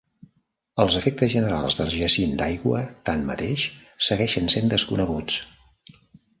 [0.83, 3.69] Els efectes generals del jacint d'aigua, tanmateix,
[4.09, 5.41] segueixen sent desconeguts.